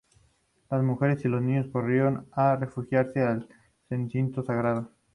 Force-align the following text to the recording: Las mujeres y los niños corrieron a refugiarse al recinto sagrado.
Las 0.71 0.81
mujeres 0.83 1.23
y 1.25 1.27
los 1.27 1.43
niños 1.43 1.67
corrieron 1.71 2.27
a 2.31 2.55
refugiarse 2.55 3.21
al 3.21 3.47
recinto 3.87 4.41
sagrado. 4.43 4.89